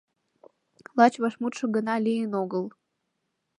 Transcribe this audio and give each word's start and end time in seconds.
Лач 0.97 1.13
вашмутшо 1.21 1.65
гына 1.75 1.95
лийын 2.05 2.31
огыл. 2.43 2.65